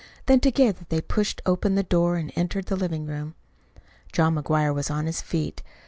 [0.25, 3.35] Then together they pushed open the door and entered the living room.
[4.11, 5.61] John McGuire was on his feet.